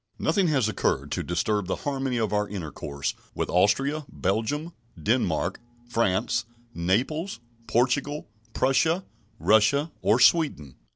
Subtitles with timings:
[0.17, 6.45] Nothing has occurred to disturb the harmony of our intercourse with Austria, Belgium, Denmark, France,
[6.73, 9.05] Naples, Portugal, Prussia,
[9.37, 10.73] Russia, or Sweden.